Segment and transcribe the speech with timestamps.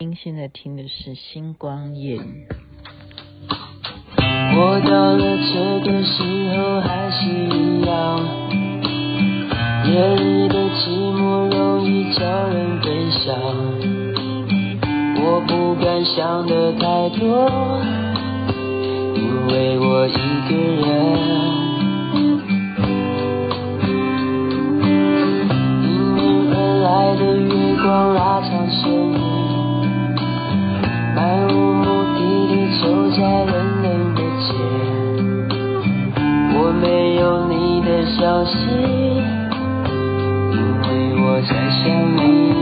[0.00, 2.46] 您现在听的是《星光夜语》。
[4.56, 6.22] 我到了这个时
[6.56, 8.20] 候还是一样，
[9.90, 13.34] 夜里的寂寞容易叫人悲伤。
[15.20, 17.50] 我不敢想的太多，
[19.16, 20.12] 因为我一
[20.48, 20.54] 个
[20.86, 21.67] 人。
[38.18, 39.22] 消息，因
[40.82, 41.86] 为我在想
[42.16, 42.57] 你。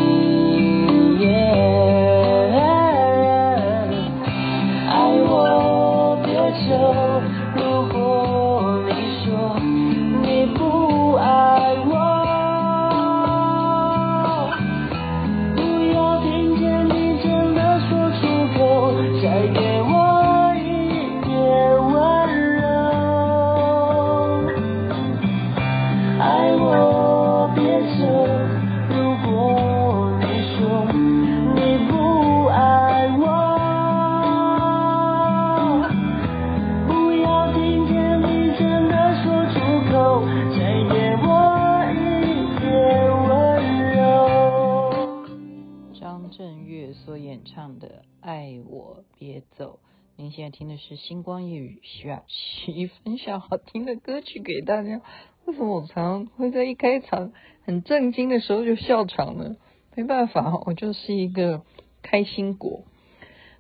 [51.26, 55.00] 光夜雨》，徐雅琪分享好听的歌曲给大家。
[55.44, 57.32] 为什么我常会在一开场
[57.64, 59.56] 很震惊的时候就笑场呢？
[59.96, 61.62] 没办法，我就是一个
[62.00, 62.84] 开心果。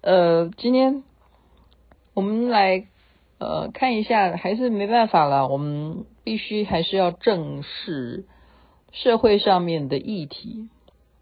[0.00, 1.02] 呃，今天
[2.14, 2.86] 我们来
[3.38, 8.26] 呃看一下，还是没办法了，我们必须还是要正视
[8.92, 10.68] 社会上面的议题，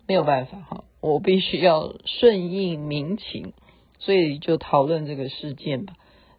[0.06, 3.55] 没有办法哈，我必须要顺应民情。
[3.98, 5.95] 所以就讨论这个事件吧。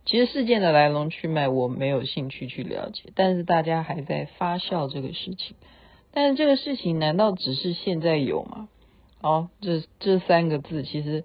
[0.06, 5.55] 其实事件的来龙去脉我没有兴趣去了解，但是大家还在发酵这个事情。
[6.11, 8.70] 但是这个事情难道只是现在有吗？
[9.21, 11.23] 哦，这这三个字其实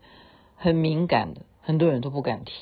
[0.57, 2.53] 很敏感的，很多人都不敢提。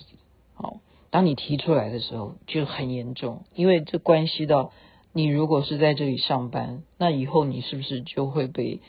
[0.57, 0.81] 哦，
[1.11, 4.73] 当你提出来的时候就很严重，因为这关系到
[5.13, 8.81] 你如果是在这里上班，那以后你是不是就会被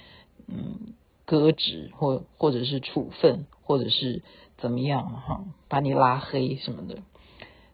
[0.47, 4.23] 嗯革职或或者是处分，或者是。
[4.61, 5.45] 怎么样哈？
[5.69, 6.97] 把你拉黑什么的，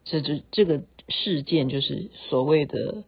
[0.05, 3.03] 这这这个事件就是所谓的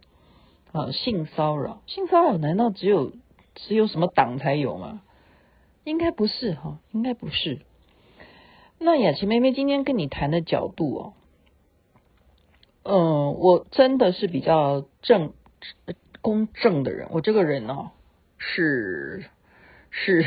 [0.73, 1.81] 啊性骚扰。
[1.87, 3.13] 性骚扰难道只有
[3.55, 5.01] 只有什么党才有吗？
[5.85, 7.59] 应该不是哈，应该不是。
[8.79, 11.13] 那雅琪妹妹今天跟你谈的角度哦，
[12.83, 15.31] 嗯，我真的是比较正
[16.21, 17.07] 公正的人。
[17.11, 17.91] 我这个人哦
[18.37, 19.25] 是。
[19.89, 20.23] 是，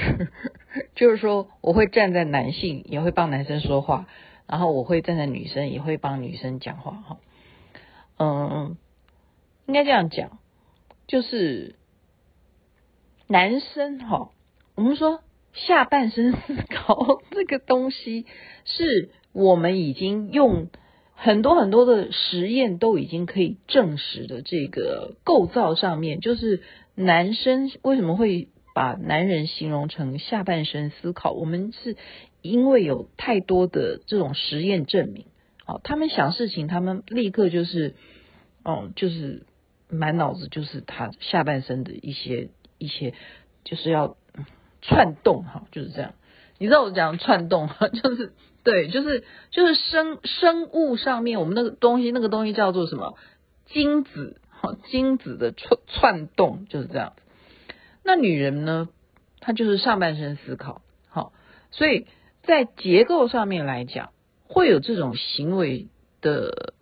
[0.96, 4.08] 就是说，我会站在男性，也会帮男生说话，
[4.50, 7.18] 然后我会站在女生，也会帮女生讲话，哈，
[8.18, 8.76] 嗯，
[9.66, 10.38] 应该这样讲，
[11.06, 11.76] 就是
[13.28, 14.32] 男生哈，
[14.74, 15.22] 我们说
[15.52, 18.26] 下半身思考这个东西，
[18.64, 20.66] 是我们已经用
[21.14, 26.62] 很多很多的实验都已经可以证实的这个构造上面，就是
[26.96, 28.48] 男生为什么会。
[28.72, 31.96] 把男人形容成下半身思考，我们是
[32.42, 35.26] 因为有太多的这种实验证明，
[35.66, 37.94] 哦，他们想事情，他们立刻就是，
[38.64, 39.44] 哦，就是
[39.88, 43.14] 满脑子就是他下半身的一些一些，
[43.64, 44.16] 就是要
[44.82, 46.14] 窜动哈，就是这样。
[46.58, 48.32] 你知道我讲窜动哈， 就是
[48.64, 53.16] 对，就是就是生生物上面我们那个东西，那个东西叫做什么？
[53.66, 57.14] 精子哈，精子的窜窜动就是这样。
[58.02, 58.88] 那女人呢？
[59.42, 61.32] 她就是上半身思考，好，
[61.70, 62.06] 所以
[62.42, 64.10] 在结构上面来讲，
[64.44, 65.88] 会有这种行为
[66.20, 66.74] 的，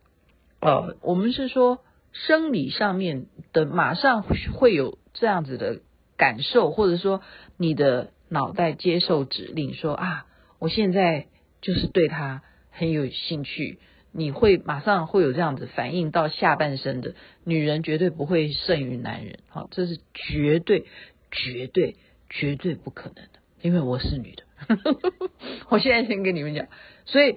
[0.61, 1.81] 呃，我们是说
[2.13, 5.81] 生理上面的，马上会有这样子的
[6.17, 7.23] 感受，或者说
[7.57, 10.27] 你的脑袋接受指令说啊，
[10.59, 11.27] 我现在
[11.61, 13.79] 就是对他很有兴趣，
[14.13, 17.15] 你会马上会有这样子反应到下半身的，
[17.45, 20.87] 女人绝对不会胜于男人，好，这是绝对。
[21.31, 21.97] 绝对
[22.31, 24.45] 绝对不可能的，因为我是女的。
[25.69, 26.67] 我现在先跟你们讲，
[27.05, 27.37] 所以，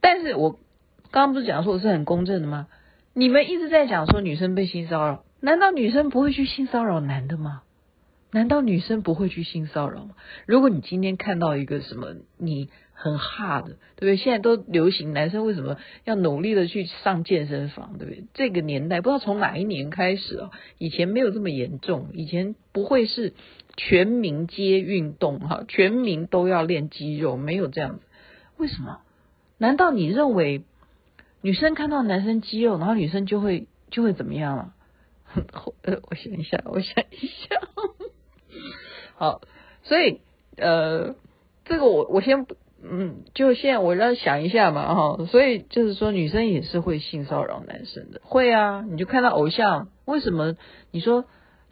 [0.00, 0.52] 但是我
[1.10, 2.68] 刚刚不是讲说我是很公正的吗？
[3.14, 7.62] 你们一直在讲说女生被性骚扰，难道女生不会去性骚扰男的吗？
[8.30, 10.14] 难道女生不会去性骚扰吗？
[10.46, 14.16] 如果你今天看到一个什么你很哈的，对不对？
[14.16, 18.24] 现在都流行男生为什么要努力的去上健身房，对不对？
[18.34, 23.32] 这个年代不知道从哪一年开始啊，以前没有这么严重，以前不会是
[23.76, 28.02] 全民皆运动哈，全民都要练肌肉，没有这样子。
[28.58, 29.00] 为什么？
[29.56, 30.64] 难道你认为
[31.40, 34.74] 女生看到男生肌肉，然后女生就会就会怎么样了？
[35.82, 37.56] 呃，我想一下，我想一下。
[39.16, 39.40] 好，
[39.82, 40.20] 所以
[40.56, 41.14] 呃，
[41.64, 42.46] 这个我我先
[42.82, 45.26] 嗯，就现在我让想一下嘛哈。
[45.26, 48.84] 所以就是说，女生也是会性骚扰男生的，会啊。
[48.88, 50.54] 你就看到偶像，为什么
[50.92, 51.24] 你说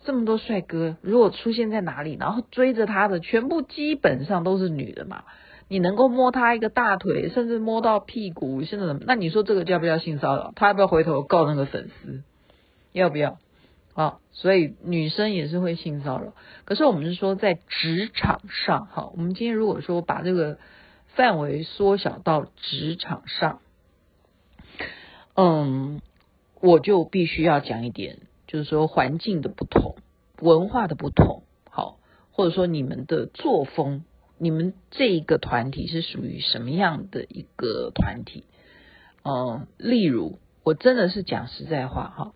[0.04, 5.22] 这么多帅哥，如果出现在哪里，然后追着他的全部基本上都是女的嘛？
[5.68, 10.52] 你能够摸他一个大腿，甚至摸到屁股，现在那你说这个叫不叫性骚扰？
[10.54, 12.22] 他要不要回头告那个粉丝？
[12.92, 13.38] 要不要？
[13.96, 16.34] 啊，所以女生也是会性骚扰。
[16.66, 20.58] 可是我们是说在职场上，哈，我们今天如果说把这个
[21.06, 23.60] 范围缩小到职场上，
[25.34, 26.02] 嗯，
[26.60, 29.96] 我就必须要讲一点，就是说环境的不同，
[30.42, 31.98] 文化的不同，好，
[32.32, 34.04] 或者说你们的作风，
[34.36, 38.44] 你们这一个团体是属于什么样的一个团体？
[39.24, 42.34] 嗯，例如，我真的是讲实在话，哈。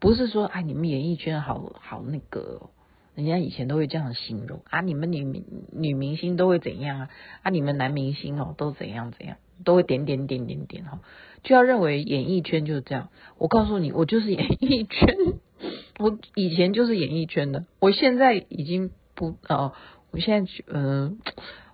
[0.00, 2.70] 不是说哎，你们演艺圈好好那个，
[3.14, 7.10] 人家以前都会这样形容啊，你们女明女明星都会怎样啊？
[7.42, 11.00] 啊，你们男明星哦都怎样怎样，都会点点点点点哈，
[11.42, 13.10] 就要认为演艺圈就是这样。
[13.38, 15.16] 我告诉你，我就是演艺圈，
[15.98, 19.72] 我以前就是演艺圈的，我现在已经不哦，
[20.12, 21.18] 我现在嗯、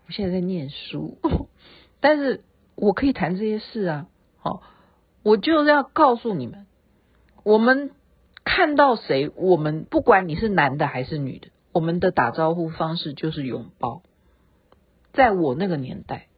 [0.06, 1.19] 我现在在念书，
[2.00, 2.43] 但是
[2.75, 4.06] 我可以谈这些事啊。
[4.38, 4.62] 好，
[5.23, 6.67] 我就是要告诉你们，
[7.43, 7.91] 我们。
[8.44, 14.02] 看到谁，我们不管你是男的还是女的，我们的打招呼方式就是拥抱。
[15.12, 16.29] 在我那个年代，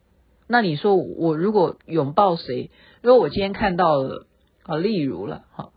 [0.47, 2.71] 那你说我如果拥抱谁，
[3.01, 4.25] 如果我今天看到了
[4.63, 5.71] 啊，例如了哈，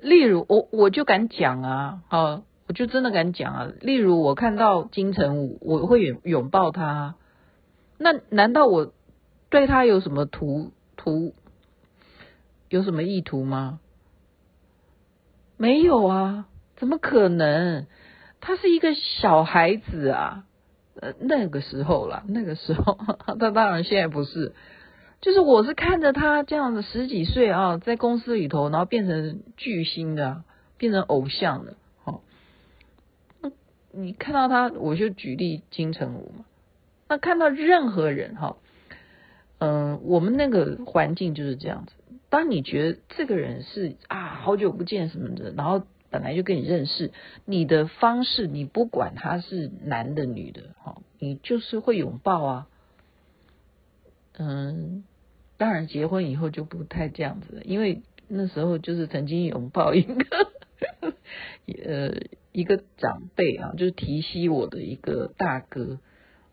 [0.00, 3.72] 例如我我就敢讲啊，啊，我就真的敢讲啊。
[3.80, 7.16] 例如我看到金城武，我会拥拥抱他，
[7.98, 8.92] 那难道我
[9.50, 11.34] 对他有什么图图
[12.68, 13.80] 有什么意图吗？
[15.58, 16.46] 没有啊，
[16.76, 17.86] 怎么可能？
[18.40, 20.44] 他是一个小孩子啊，
[21.00, 22.96] 呃，那个时候啦，那个时候，
[23.26, 24.54] 他 当然现在不是。
[25.20, 30.44] 就是我是看着他这样子十几岁啊，在公司里头，然后变成巨星的，
[30.76, 31.74] 变成偶像的。
[32.04, 32.22] 好，
[33.40, 33.50] 那
[33.90, 36.44] 你看到他，我就举例金城武嘛。
[37.08, 38.56] 那看到任何人哈，
[39.58, 41.92] 嗯，我们那个环境就是这样子。
[42.30, 47.10] 当你觉得这个人是啊，好久不见什么的，然后本来就跟你认识，
[47.44, 52.66] 你的方式，你不管他是男的女的，哈，你就是会拥抱啊。
[54.36, 55.04] 嗯，
[55.56, 60.24] 当然结婚以后就不太这样子了，因为那时候就是曾经拥抱一个，
[61.82, 62.14] 呃，
[62.52, 65.98] 一个长辈啊，就是提携我的一个大哥，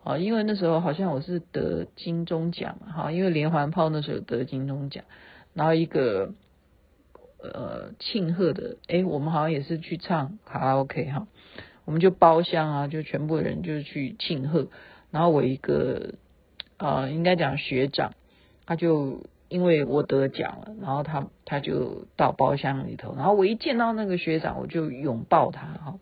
[0.04, 5.04] 啊，因为那时候好像我是得金钟奖，哈，因为连环炮那时候得金钟奖。
[5.56, 6.34] 然后一个
[7.42, 11.28] 呃庆贺的，诶，我们好像也是去唱卡拉 OK 哈，
[11.86, 14.68] 我们就包厢啊，就全部人就去庆贺。
[15.12, 16.16] 然后我一个
[16.78, 18.13] 呃，应该讲学长，
[18.66, 26.00] 他就因为我得奖了，然后他他就到包厢里头，然后我一见到那个学长，我就拥抱他哈。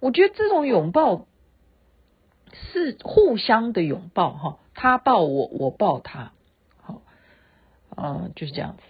[0.00, 1.26] 我觉得这种拥抱
[2.54, 6.32] 是互相的拥抱哈，他抱我，我抱他。
[7.96, 8.82] 嗯，就是这样子，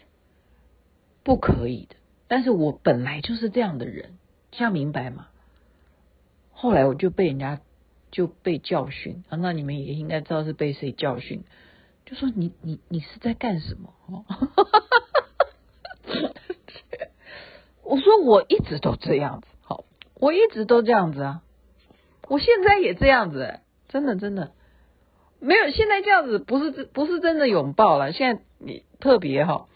[1.23, 1.97] 不可以的。
[2.29, 4.19] 但是我本来就是这样的人，
[4.51, 5.29] 这样明白吗？
[6.53, 7.61] 后来我就被人家
[8.11, 11.45] 就被教训啊，那你们也应该知道是被谁教训，
[12.07, 13.95] 就说你你你是在干什么？
[17.83, 21.43] 我说我一直都这样子，好，我一直都这样子啊，
[22.29, 24.53] 我现在也这样子，真的真的。
[25.41, 28.13] 没有，现在这样子不是不是真的拥抱了。
[28.13, 29.67] 现在你特别哈，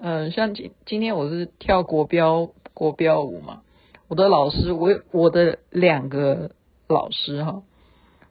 [0.00, 3.62] 嗯、像今今天我是跳国标国标舞嘛，
[4.08, 6.50] 我的老师，我我的两个
[6.88, 7.62] 老师哈，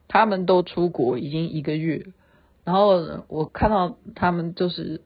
[0.08, 2.04] 他们都出国已经一个月，
[2.64, 5.00] 然后我看到他们就是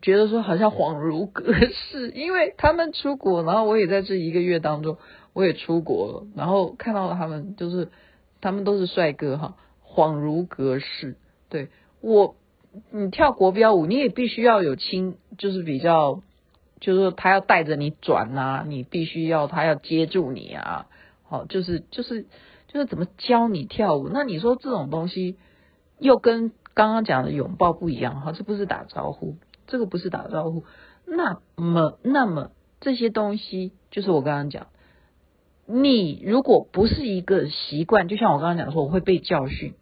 [0.00, 4.96] 觉得说好像恍如隔世，因为他们出国，然后我也在这一个月当中
[5.34, 7.90] 我也出国了，然后看到了他们就是
[8.40, 9.56] 他们都是帅哥哈。
[9.86, 11.16] 恍如隔世，
[11.50, 11.68] 对
[12.00, 12.34] 我，
[12.90, 16.22] 你跳国标舞，你也必须要有亲，就是比较，
[16.80, 20.86] 就是说他要带着你转、啊，你必须要他要接住你啊，
[21.24, 22.26] 好，就是就是
[22.68, 24.08] 就是怎么教你跳舞。
[24.08, 25.36] 那你说这种东西
[25.98, 29.36] 又跟刚刚讲的拥抱不一样哈，这不是打招呼，
[29.66, 30.64] 这个不是打招呼。
[31.04, 34.68] 那么，那么这些东西就是我刚刚讲，
[35.66, 39.74] 你如果不是一个习惯，就像我刚刚讲说，我会被教训，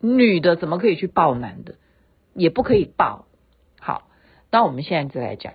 [0.00, 1.76] 女的怎么可以去抱男的，
[2.34, 3.26] 也不可以抱。
[3.80, 4.08] 好，
[4.50, 5.54] 那我们现在再来讲。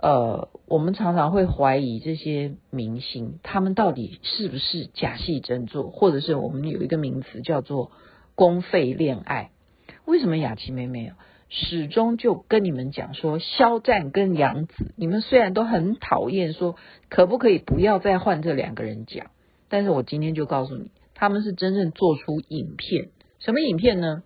[0.00, 7.90] 呃，我们常常会怀疑这些明星，他们到底是不是假戏真做，或者是我们有一个名词叫做
[8.36, 9.50] 公费恋爱？
[10.04, 11.12] 为什么雅琪妹妹
[11.48, 16.76] 始终就跟你们讲说，肖战跟杨紫，你们虽然都很讨厌，说
[17.08, 19.32] 可不可以不要再换这两个人讲？
[19.68, 23.08] 但是我今天就告诉你，他们是真正做出影片，
[23.40, 24.22] 什么影片呢？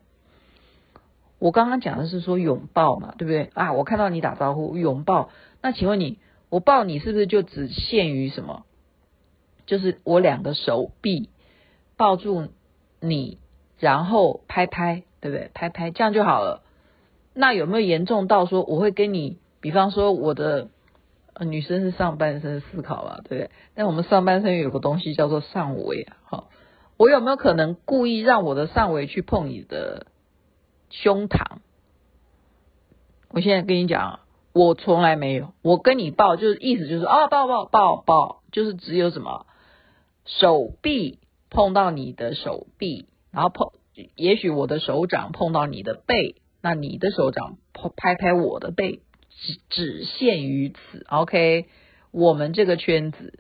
[1.42, 3.72] 我刚刚讲的是说拥抱嘛，对不对啊？
[3.72, 5.30] 我看到你打招呼拥抱，
[5.60, 6.20] 那请问你，
[6.50, 8.64] 我抱你是不是就只限于什么？
[9.66, 11.30] 就是我两个手臂
[11.96, 12.46] 抱住
[13.00, 13.38] 你，
[13.80, 15.50] 然后拍拍，对不对？
[15.52, 16.62] 拍拍这样就好了。
[17.34, 20.68] 那有没有严重到说我会跟你，比方说我的
[21.34, 23.50] 呃女生是上半身思考啊，对不对？
[23.74, 26.50] 但我们上半身有个东西叫做上围啊，好，
[26.96, 30.06] 我有没有可能故意让我的上围去碰你的？
[30.92, 31.60] 胸膛，
[33.30, 34.20] 我现在跟你讲，
[34.52, 35.54] 我从来没有。
[35.62, 39.46] 我跟你抱，就是意思就是啊，抱抱抱抱，就是只有什么
[40.26, 41.18] 手臂
[41.48, 43.72] 碰到你的手臂，然后碰，
[44.16, 47.56] 也许我的手掌碰到你的背，那你的手掌
[47.96, 51.06] 拍拍我的背，只只限于此。
[51.08, 51.68] OK，
[52.10, 53.38] 我们这个圈子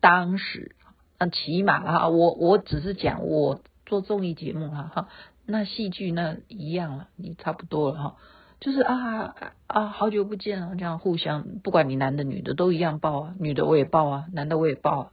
[0.00, 0.76] 当时，
[1.18, 5.08] 那起码哈，我我只是讲我做综艺节目哈哈。
[5.52, 8.16] 那戏剧那一样了，你差不多了哈，
[8.58, 9.34] 就是啊
[9.66, 15.12] 啊，好久不见了，这样互相，不管你男的女的都一样抱啊，女的我也抱啊，男的我也抱啊。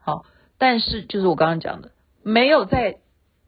[0.00, 0.24] 好，
[0.58, 1.92] 但是就是我刚刚讲的，
[2.24, 2.96] 没有在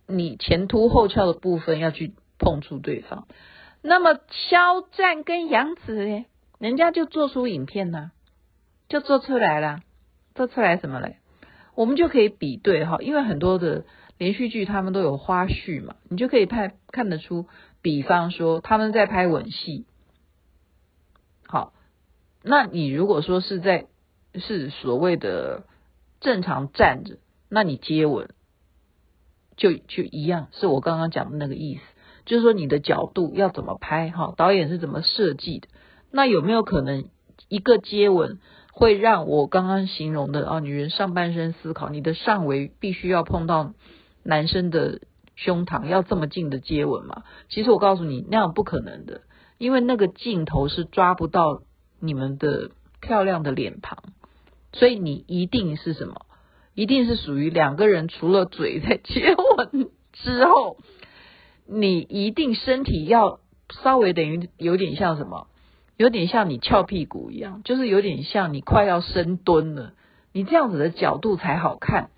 [0.07, 3.27] 你前凸后翘的部分要去碰触对方。
[3.83, 6.27] 那么肖战跟杨紫呢，
[6.61, 8.13] 人家就做出影片呢，
[8.89, 9.81] 就做出来了，
[10.37, 11.17] 做出来什么嘞？
[11.75, 13.85] 我们就可以比对哈，因为很多的。
[14.25, 17.47] 连续剧他们都有花絮嘛，你就可以拍看得出，
[17.83, 19.85] 比方说他们在拍吻戏，
[21.47, 21.75] 好，
[22.43, 23.87] 那你如果说是在
[24.35, 25.67] 是所谓的
[26.21, 27.19] 正常站着，
[27.51, 28.31] 那你接吻
[29.59, 31.83] 就就一样，是我刚刚讲的那个意思，
[32.25, 35.69] 就是说你的角度要怎么拍哈，导演是怎么设计的，
[36.11, 37.11] 那有没有可能
[37.49, 38.39] 一个接吻
[38.73, 43.75] 会让我刚刚形容的啊，女人上半身思考，你的上围必须要碰到。
[44.25, 45.01] 男生的
[45.37, 47.23] 胸膛要这么近的接吻吗？
[47.49, 49.21] 其实我告诉你，那样不可能的，
[49.59, 51.63] 因为那个镜头是抓不到
[52.01, 53.99] 你们的漂亮的脸庞，
[54.73, 56.27] 所以你一定是什么？
[56.75, 60.79] 一定是属于两个人除了嘴在接吻之后，
[61.67, 63.41] 你一定身体要
[63.83, 65.47] 稍微等于有点像什么？
[65.97, 69.93] 有点像你翘屁股一样，就是有点像你快要深蹲了，
[70.33, 72.11] 你这样子的角度才好看。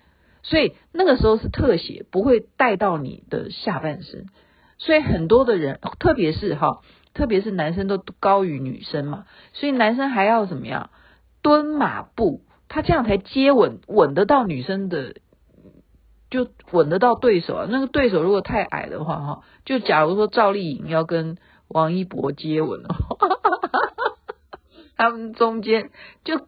[0.49, 4.27] 所以那个时候是特写，不会带到你的下半身。
[4.77, 6.79] 所以很多的人，特别是哈，
[7.13, 10.89] 特别是男生都高于女生嘛，所以男生还要怎么样
[11.41, 15.15] 蹲马步，他这样才接吻，吻得到女生的，
[16.29, 17.67] 就吻得到对手啊。
[17.69, 21.37] 那个对手如果太矮的话哈，就假如说赵丽颖要跟
[21.67, 23.17] 王一博接吻的话，
[24.95, 25.89] 他们中间
[26.23, 26.39] 就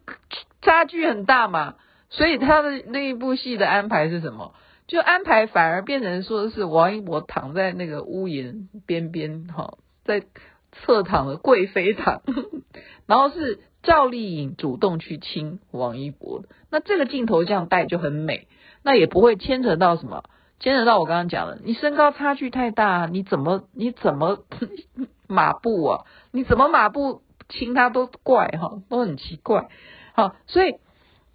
[0.62, 1.74] 差距很大嘛。
[2.10, 4.52] 所以他的那一部戏的安排是什么？
[4.88, 9.74] 就安排反而变成说是王一博躺在那个屋檐边边，哈，
[10.04, 10.24] 在
[10.72, 12.22] 侧躺的贵妃躺，
[13.06, 16.42] 然后是赵丽颖主动去亲王一博。
[16.70, 18.48] 那这个镜头这样带就很美，
[18.82, 20.24] 那也不会牵扯到什么，
[20.58, 24.42] 牵扯到我刚刚讲的，你身高差距太大，你怎么你怎么
[25.28, 26.04] 马步啊？
[26.32, 29.68] 你怎么马步亲他都怪哈，都很奇怪。
[30.14, 30.74] 好，所以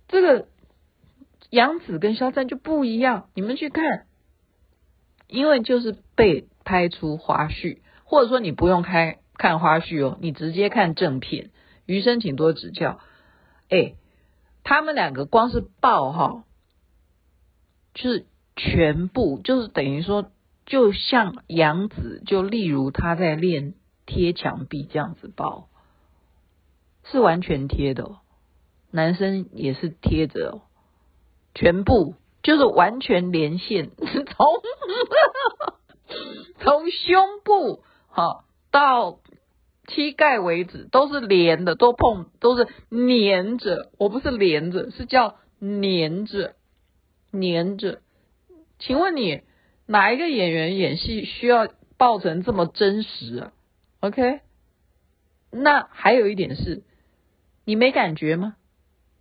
[0.09, 0.47] 这个。
[1.55, 4.07] 杨紫跟肖战就不一样，你们去看，
[5.27, 11.51] 因为就是被拍出花絮，或者说你不用开看花絮哦，你直接看正片，
[11.85, 12.99] 余生请多指教。
[13.69, 13.93] 哎，
[14.65, 16.43] 他们两个光是抱哈，
[17.93, 18.25] 就是
[18.57, 20.29] 全部就是等于说，
[20.65, 25.69] 就像杨紫，就例如他在练贴墙壁这样子抱，
[27.05, 28.17] 是完全贴的，
[28.91, 30.64] 男生也是贴着哦。
[31.55, 34.47] 全部就是完全连线， 从
[36.59, 39.19] 从胸部好到
[39.87, 43.91] 膝盖为止都是连的，都碰都是粘着。
[43.97, 46.55] 我不是连着，是叫粘着，
[47.31, 48.01] 粘着。
[48.77, 49.41] 请问你
[49.87, 53.53] 哪一个演员演戏需要抱成这么真实啊
[54.01, 54.41] ？OK？
[55.51, 56.83] 那还有一点是，
[57.63, 58.57] 你没感觉吗？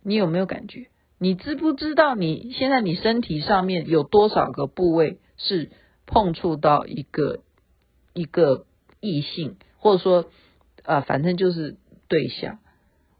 [0.03, 0.87] 你有没有感觉？
[1.17, 5.71] 你知不知道你现在你身体上面有多少个部位是
[6.05, 7.39] 碰触到一个
[8.13, 8.65] 一个
[8.99, 10.25] 异性，或者说
[10.83, 12.59] 呃，反正就是对象。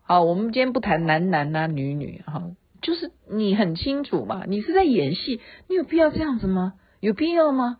[0.03, 6.73] 好，我们今天不谈男男啊、女女哈，就是你很清楚嘛，你是在演戏，你有必要这样子吗？
[6.99, 7.79] 有必要吗？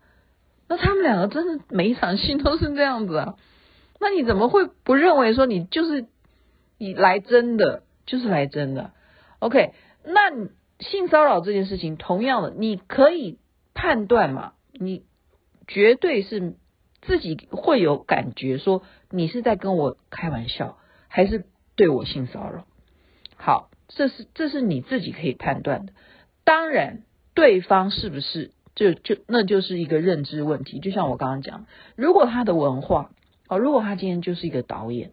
[0.67, 3.35] 那他们两个真的每一场戏都是这样子啊？
[3.99, 6.07] 那你怎么会不认为说你就是
[6.77, 7.83] 你来真的？
[8.05, 8.91] 就是来真的
[9.39, 9.73] ，OK？
[10.05, 13.39] 那性骚扰这件事情，同样的，你可以
[13.73, 14.53] 判断嘛？
[14.71, 15.03] 你
[15.67, 16.55] 绝对是
[17.01, 21.45] 自己会有感觉，说你是在跟我开玩笑，还是
[21.75, 22.65] 对我性骚扰？
[23.37, 25.93] 好，这是这是你自己可以判断的。
[26.43, 30.79] 当然，对方是不是就就那就是一个认知问题。
[30.79, 33.11] 就像我刚刚讲，如果他的文化
[33.47, 35.11] 哦，如果他今天就是一个导演，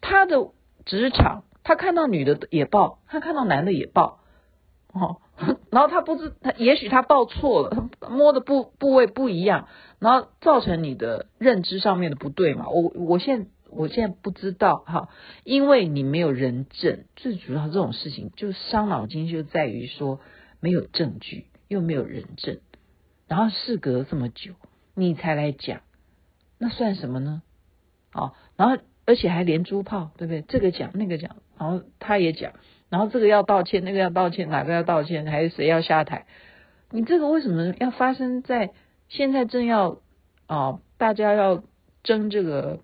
[0.00, 0.50] 他的
[0.84, 1.42] 职场。
[1.66, 4.20] 他看到女的也抱，他看到男的也抱，
[4.92, 5.20] 哦，
[5.72, 9.66] 然后他不知他也许他抱错了，摸的部部位不一样，
[9.98, 12.68] 然后造成你的认知上面的不对嘛。
[12.68, 15.08] 我我现在我现在不知道哈，
[15.42, 20.20] 因为你没有人证，最主要这种事情就伤脑筋，就在于说
[20.60, 22.60] 没有证据，又没有人证，
[23.26, 24.52] 然后事隔这么久
[24.94, 25.80] 你才来讲，
[26.58, 27.42] 那算什么呢？
[28.14, 30.42] 哦，然后而且还连珠炮，对不对？
[30.42, 31.34] 这个讲那个讲。
[31.58, 32.52] 然后他也讲，
[32.90, 36.26] 然后这个要道歉，那个要道歉，哪个要道歉，还是谁要下台？
[36.90, 38.70] 你这个为什么要发生在
[39.08, 39.98] 现在正要
[40.46, 41.62] 啊、哦、大家要
[42.02, 42.80] 争这个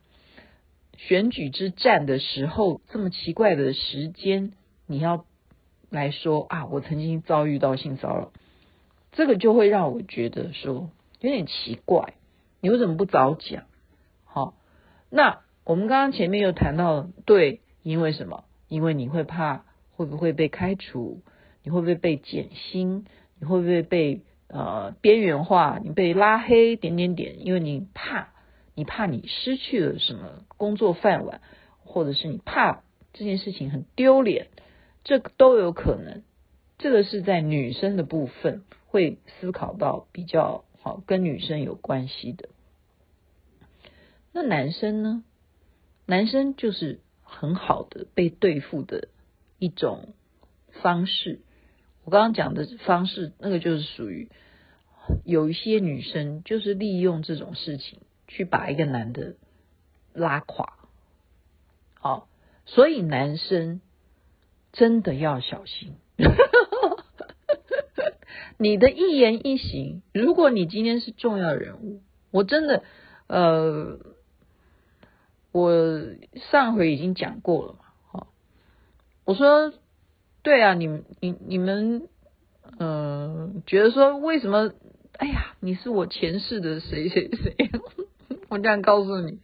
[0.96, 4.52] 选举之战的时候，这么奇怪的时间，
[4.86, 5.24] 你要
[5.90, 8.32] 来说啊，我曾经遭遇到性骚扰，
[9.12, 12.14] 这个就会让我觉得说有点奇怪，
[12.60, 13.64] 你为什么不早讲？
[14.24, 14.54] 好、
[15.10, 18.44] 那我们刚刚前面又谈到，对，因为什么？
[18.72, 21.20] 因为你会怕会不会被开除，
[21.62, 23.04] 你会不会被减薪，
[23.38, 28.32] 你会不会被呃边缘化，你被拉黑点点点，因为你怕，
[28.74, 31.42] 你怕你失去了什么工作饭碗，
[31.84, 34.46] 或者是你怕这件事情很丢脸，
[35.04, 36.22] 这都有可能。
[36.78, 42.48] 这个是在女生的部分会思考到比较好，跟女生有关系的。
[44.32, 45.24] 那男生呢？
[46.06, 47.00] 男生就是。
[47.32, 49.08] 很好的被对付的
[49.58, 50.14] 一种
[50.82, 51.40] 方式，
[52.04, 54.30] 我刚刚讲的方式，那个就是属于
[55.24, 59.34] 有一些女生就是利用这种事情去把一个男的
[60.12, 60.74] 拉垮。
[61.94, 62.28] 好，
[62.66, 63.80] 所以男生
[64.72, 65.96] 真的要小心，
[68.58, 72.84] 你的一言一行，如果你今天是重要人物，我真的
[73.26, 73.98] 呃。
[75.52, 75.70] 我
[76.50, 77.78] 上回已经讲过了嘛，
[78.10, 78.26] 哈，
[79.24, 79.72] 我说，
[80.42, 82.08] 对啊，你你你们，
[82.78, 84.72] 嗯、呃，觉得说为什么？
[85.18, 87.70] 哎呀，你是我前世的谁谁谁，
[88.48, 89.40] 我这样告诉你，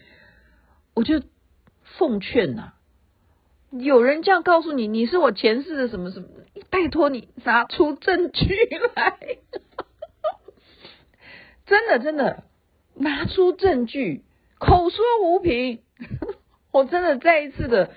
[0.95, 1.23] 我就
[1.99, 2.73] 奉劝呐、
[3.71, 6.29] 有人这样告诉你，你是我前世的什么什么，
[6.71, 8.47] 拜托你拿出证据
[8.97, 9.19] 来，
[11.67, 12.45] 真的真的
[12.95, 14.25] 拿出证据，
[14.59, 15.81] 口说无凭。
[16.73, 17.91] 我 真的再一次的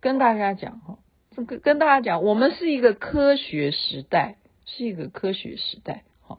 [0.00, 0.98] 跟大家讲哈，
[1.46, 6.04] 跟跟大家讲，我们是一个科学时代，是一个科学时代。
[6.22, 6.38] 哈，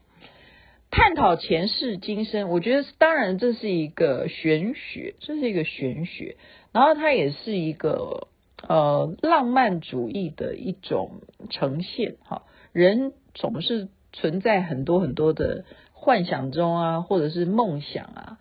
[0.91, 6.37] 探讨前世今生，我觉得当然这是一个玄学，这是一个玄学，
[6.71, 8.27] 然后它也是一个
[8.67, 12.15] 呃浪漫主义的一种呈现。
[12.23, 18.37] 哈，人总是存在很多很多的幻想中啊，或者是梦想啊。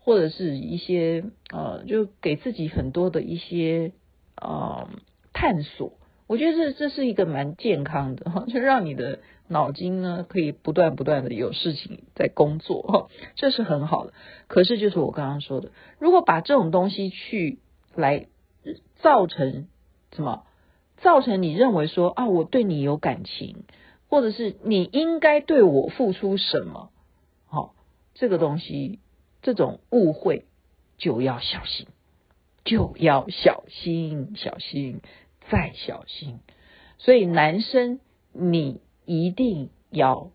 [0.00, 3.92] 或者是一些呃，就给自己很多的一些
[4.40, 4.88] 呃
[5.32, 5.92] 探索，
[6.26, 14.12] 我觉得这这是一个蛮健康的哈， 就让你的脑筋呢可以不断不断的有事情在工作哈， 这是很好的。
[14.46, 17.58] 可是就是我刚刚说的，如果把这种东西去
[17.94, 18.26] 来
[18.96, 19.68] 造成
[20.14, 20.44] 什么，
[20.98, 23.64] 造成你认为说啊，我对你有感情，
[24.08, 26.90] 或者是你应该对我付出什么，
[27.46, 27.74] 好，
[28.14, 29.00] 这个东西。
[29.48, 30.44] 这种误会
[30.98, 31.86] 就要小心，
[32.66, 35.00] 就要小心，小心
[35.50, 36.40] 再小心。
[36.98, 37.98] 所以男生，
[38.34, 40.32] 你一定要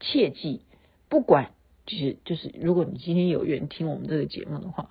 [0.00, 0.60] 切记，
[1.08, 1.52] 不管
[1.86, 4.90] 就是就是，如果你今天有缘听我们这个节目的话，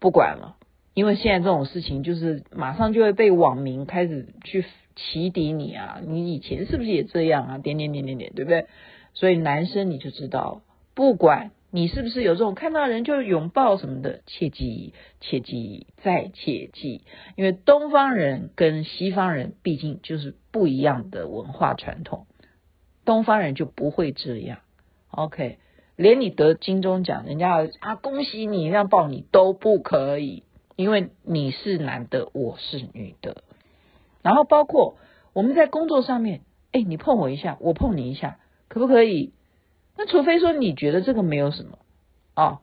[0.00, 0.56] 不管了，
[0.92, 4.64] 因为现在这种事情就是马上就会被网民开始去
[4.96, 7.58] 起底你啊，你以前是不是也这样啊？
[7.58, 8.66] 点点点点点，对不对？
[9.14, 10.62] 所以男生你就知道，
[10.94, 17.02] 不管你是不是有这种看到人就拥抱什么的，切记切记再切记，
[17.36, 22.26] 因为东方人跟西方人毕竟就是不一样的文化传统，
[23.04, 24.58] 东方人就不会这样。
[25.10, 25.58] OK，
[25.96, 30.42] 连你得金钟奖，人家啊恭喜你，这样抱你都不可以，
[30.76, 33.44] 因为你是男的，我是女的。
[34.22, 34.96] 然后包括
[35.32, 36.40] 我们在工作上面，
[36.72, 38.38] 哎，你碰我一下，我碰你一下。
[38.68, 39.32] 可不可以？
[39.96, 41.78] 那除非说你觉得这个没有什么
[42.34, 42.58] 啊、哦，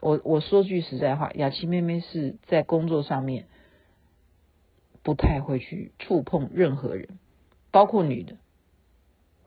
[0.00, 3.46] 我我说句实在话，雅琪妹妹是在工作上面
[5.02, 7.18] 不太会去触碰任何人，
[7.70, 8.36] 包括女的，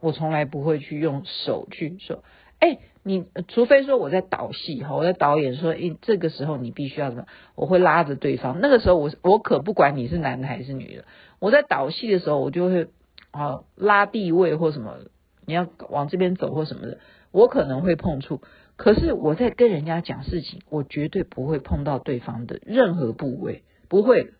[0.00, 2.22] 我从来不会去用手去说。
[2.60, 7.26] 哎，你除非说我在导戏哈，我在导演说，哎，这个时候你必须要什么？
[7.56, 8.60] 我会拉着对方。
[8.60, 11.04] 那个时候我我可不管你是男的还是女的，
[11.40, 12.88] 我在导戏的时候，我就会
[13.32, 14.98] 啊拉地位或什么。
[15.46, 16.98] 你要往这边走或什么的，
[17.32, 18.40] 我可能会碰触。
[18.76, 24.32] 可是我在跟人家讲事情，我绝对不会碰到对方的任何部位，不会，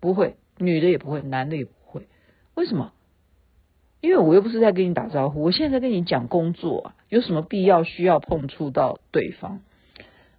[0.00, 2.06] 不会，女的也不会，男的也不会。
[2.54, 2.92] 为什么？
[4.00, 9.60] 因为我又不是在跟你打招呼，我现在在跟你讲工作啊，有什么必要需要碰触到对方？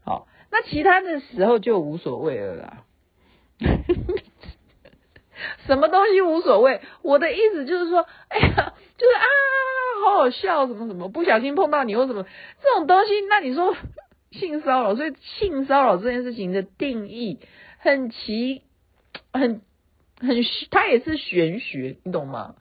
[0.03, 2.83] 好，那其他的时候就无所谓了啦。
[5.65, 6.81] 什么东西无所谓？
[7.01, 9.25] 我的意思就是说，哎呀，就是啊。
[10.23, 12.23] 好笑，什么什么，不小心碰到你或什么
[12.61, 13.75] 这种东西，那你说
[14.31, 14.95] 性骚扰？
[14.95, 17.39] 所以性骚扰这件事情的定义
[17.79, 18.61] 很奇，
[19.33, 19.61] 很
[20.19, 20.37] 很，
[20.71, 22.55] 它也是玄学，你懂吗？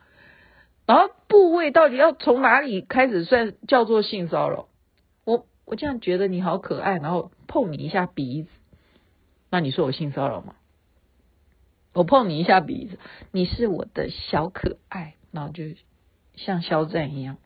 [0.85, 4.67] 然后部位到底要从哪里开始算叫做性骚扰？
[5.23, 8.49] 我我这样觉得你好可爱，然后碰你一下鼻子，
[9.49, 10.55] 那你说我性骚扰吗？
[11.93, 12.99] 我碰你一下鼻子，
[13.31, 15.63] 你是我的小可爱，然后就。
[16.35, 17.37] 像肖战一样，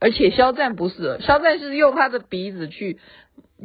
[0.00, 2.98] 而且肖战不是，肖战是用他的鼻子去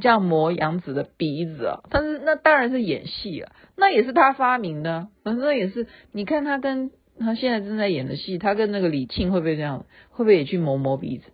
[0.01, 9.85] 这样磨杨紫的鼻子啊，但是那当然是演戏啊，那也是他发明的，反正也是，你看他跟他现在正在演的戏，他跟那个李沁会不会这样？
[10.09, 11.25] 会不会也去磨磨鼻子？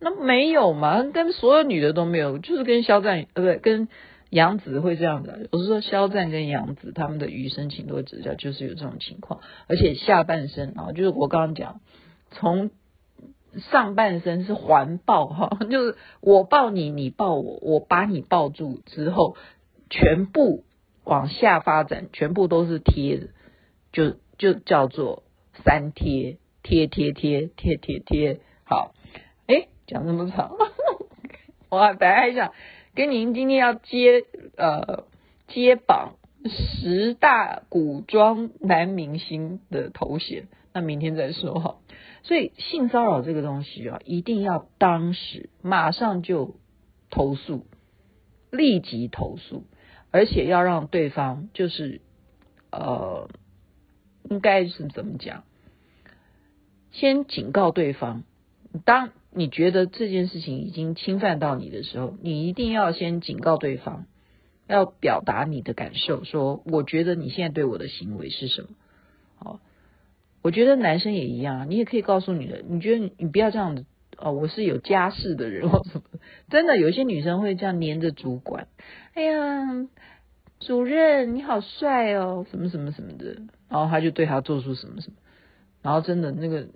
[0.00, 3.88] 那没有嘛，跟所有女的都没有，就是跟肖战呃不对，跟
[4.30, 5.48] 杨紫会这样的。
[5.52, 11.80] 我是说肖战跟杨紫他们的余生，请多指教，就是有这种情况，而且下半身啊，就是我刚刚讲。
[12.32, 12.70] 从
[13.58, 19.36] 上半身是环抱哈， 就是我抱你，你抱我，我把你抱住之后，
[19.88, 20.64] 全部
[21.04, 23.28] 往下发展，全部都是贴，
[23.92, 25.24] 就就叫做
[25.64, 28.40] 三贴，贴贴贴贴贴贴。
[28.64, 28.94] 好，
[29.46, 30.52] 哎，讲这么长，
[31.70, 32.52] 我本来还想
[32.94, 34.24] 跟您今天要接
[34.56, 35.04] 呃
[35.48, 41.76] 接榜十大古装男明星的头衔，那明天再说哈。
[42.22, 46.56] 所以性骚扰这个东西啊，一定要当时马上就
[47.10, 47.66] 投诉，
[48.50, 49.64] 立即投诉，
[50.10, 52.00] 而且要让对方就是
[52.70, 53.28] 呃，
[54.28, 55.44] 应该是怎么讲？
[56.92, 58.24] 先警告对方，
[58.84, 64.06] 当你觉得这件事情已经侵犯到你的时候，你一定要先警告对方，
[64.66, 68.68] 要表达你的感受，说我觉得你现在对我的行为是什么？
[69.36, 69.60] 好。
[70.42, 73.84] 我觉得男生也一样，你也可以告诉女的，你觉得你不要这样子
[74.16, 76.02] 哦，我是有家室的人或什么，
[76.48, 78.68] 真的有些女生会这样黏着主管，
[79.14, 79.86] 哎呀，
[80.60, 85.16] 主任你好帅哦，什么什么什么的，然后他就对他做出什么什么，
[85.82, 86.68] 然后真的那个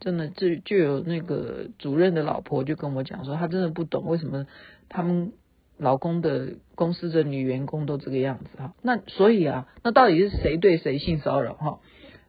[0.00, 4.46] 真的就就有那个主任的老婆就跟我讲说，他真的不懂为什么
[4.88, 5.32] 他们
[5.76, 11.80] 老公的公司的女员工都这个样子哈，那所以啊，那到底是谁对谁性骚扰哈？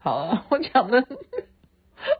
[0.05, 1.03] 好啊， 我讲的，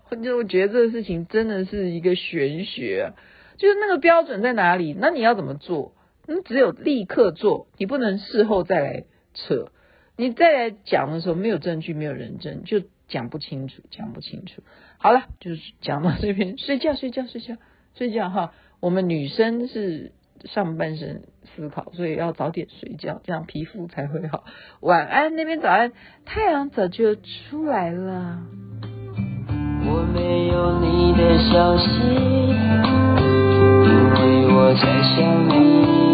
[0.10, 3.14] 我就我觉得这个事情真的是一个玄学，
[3.58, 4.96] 就是那个标准在哪里？
[5.00, 5.94] 那你要怎么做？
[6.26, 9.04] 你只有立刻做，你不能事后再来
[9.36, 9.68] 扯。
[10.18, 14.64] 你再来讲的时候，没有证据，没有人证，就讲不清楚，讲不清楚。
[14.98, 17.56] 好了，就是讲到这边， 睡觉，睡觉，睡觉，
[17.94, 18.52] 睡觉哈。
[18.80, 20.12] 我们女生是。
[20.46, 21.24] 上半身
[21.56, 24.44] 思考，所以要早点睡觉，这样皮肤才会好。
[24.80, 25.92] 晚安，那边早安，
[26.26, 28.42] 太阳早就出来了。
[29.88, 31.90] 我没有你的消息，
[33.84, 34.82] 因为我在
[35.16, 36.05] 想你。